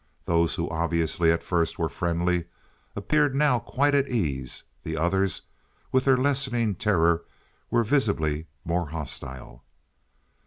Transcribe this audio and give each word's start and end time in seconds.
Those 0.25 0.55
who 0.55 0.67
obviously 0.71 1.31
at 1.31 1.43
first 1.43 1.77
were 1.77 1.87
friendly 1.87 2.45
appeared 2.95 3.35
now 3.35 3.59
quite 3.59 3.93
at 3.93 4.07
ease; 4.09 4.63
the 4.81 4.97
others, 4.97 5.43
with 5.91 6.05
their 6.05 6.17
lessening 6.17 6.73
terror, 6.73 7.23
were 7.69 7.83
visibly 7.83 8.47
more 8.65 8.87
hostile. 8.89 9.63